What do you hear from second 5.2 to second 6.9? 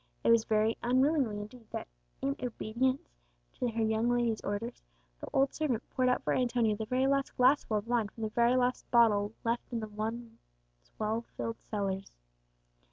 old servant poured out for Antonia the